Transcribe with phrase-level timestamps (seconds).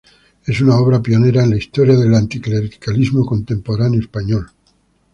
[0.47, 4.49] Es una obra pionera en la historia del anticlericalismo contemporáneo español.